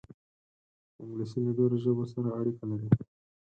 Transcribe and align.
انګلیسي 1.01 1.39
له 1.45 1.51
ډېرو 1.57 1.75
ژبو 1.83 2.03
سره 2.13 2.29
اړیکه 2.39 2.63
لري 2.71 2.87